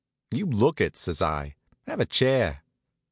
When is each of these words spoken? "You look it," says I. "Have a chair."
"You 0.31 0.47
look 0.47 0.81
it," 0.81 0.97
says 0.97 1.21
I. 1.21 1.53
"Have 1.85 1.99
a 1.99 2.07
chair." 2.07 2.63